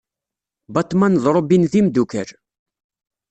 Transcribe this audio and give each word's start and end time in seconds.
Batman 0.73 1.13
d 1.23 1.25
Robin 1.33 1.63
d 1.71 1.73
imeddukal. 1.79 2.29